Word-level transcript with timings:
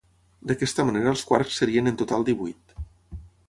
D'aquesta 0.51 0.85
manera 0.87 1.11
els 1.11 1.23
quarks 1.33 1.59
serien 1.63 1.91
en 1.93 2.03
total 2.03 2.29
divuit. 2.33 2.77